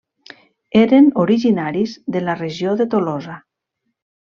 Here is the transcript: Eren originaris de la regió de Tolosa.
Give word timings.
Eren 0.79 1.09
originaris 1.25 1.95
de 2.17 2.23
la 2.25 2.37
regió 2.41 2.75
de 2.83 2.91
Tolosa. 2.95 3.39